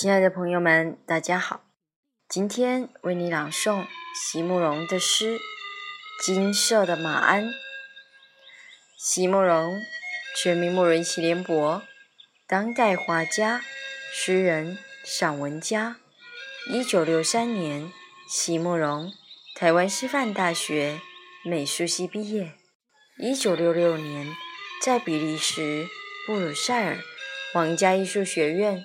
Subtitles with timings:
[0.00, 1.64] 亲爱的朋友们，大家好！
[2.28, 5.34] 今天为你朗诵席慕容的诗
[6.24, 7.46] 《金色的马鞍》。
[8.96, 9.82] 席慕容，
[10.40, 11.82] 全名慕容席联博，
[12.46, 13.60] 当代画家、
[14.12, 15.96] 诗人、散文家。
[16.70, 17.92] 一九六三年，
[18.30, 19.12] 席慕容
[19.56, 21.00] 台湾师范大学
[21.44, 22.52] 美术系毕业。
[23.18, 24.32] 一九六六年，
[24.80, 25.88] 在比利时
[26.24, 26.98] 布鲁塞尔
[27.52, 28.84] 皇家艺术学院。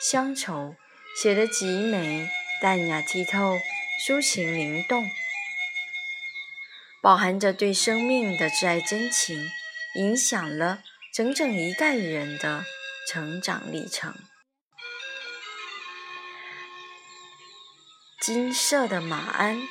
[0.00, 0.76] 乡愁
[1.20, 2.28] 写得极美，
[2.60, 3.58] 淡雅剔透，
[4.06, 5.08] 抒情灵动，
[7.02, 9.50] 饱含着对生命的挚爱真情，
[9.94, 10.82] 影响了
[11.14, 12.64] 整整一代人的
[13.08, 14.14] 成长历程。
[18.20, 19.62] 金色的马鞍，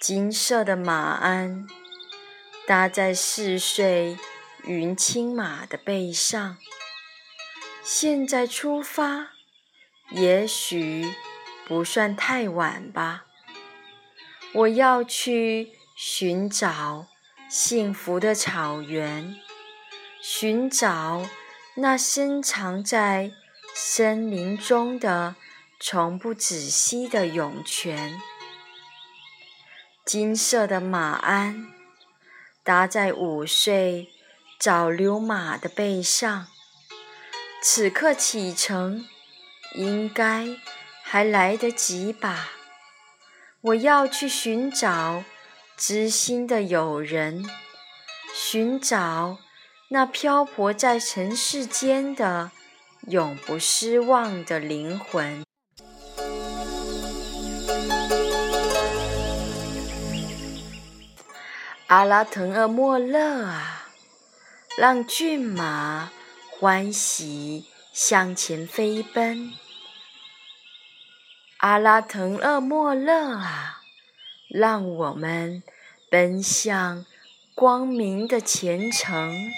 [0.00, 1.66] 金色的马鞍，
[2.66, 4.16] 搭在四岁
[4.64, 6.56] 云青马的背上。
[7.92, 9.30] 现在出发，
[10.12, 11.12] 也许
[11.66, 13.24] 不算太晚吧。
[14.52, 17.08] 我要去寻找
[17.48, 19.34] 幸福的草原，
[20.22, 21.26] 寻找
[21.74, 23.32] 那深藏在
[23.74, 25.34] 森林中的
[25.80, 28.20] 从不止息的涌泉。
[30.06, 31.66] 金色的马鞍
[32.62, 34.06] 搭在午睡
[34.60, 36.46] 早流马的背上。
[37.62, 39.06] 此刻启程，
[39.74, 40.46] 应该
[41.02, 42.48] 还来得及吧？
[43.60, 45.22] 我要去寻找
[45.76, 47.44] 知心的友人，
[48.34, 49.36] 寻找
[49.90, 52.50] 那漂泊在尘世间的
[53.08, 55.44] 永不失望的灵魂。
[61.88, 63.90] 阿拉腾厄莫勒啊，
[64.78, 66.10] 让骏马。
[66.60, 69.54] 欢喜向前飞奔，
[71.56, 73.80] 阿拉腾厄莫勒啊，
[74.50, 75.62] 让我们
[76.10, 77.06] 奔向
[77.54, 79.50] 光明的前程。